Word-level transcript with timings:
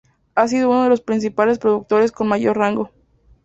Ha 0.33 0.47
sido 0.47 0.71
uno 0.71 0.81
de 0.85 0.89
los 0.89 1.01
principales 1.01 1.59
productores 1.59 2.11
con 2.11 2.27
mayor 2.27 2.57
rango. 2.57 2.89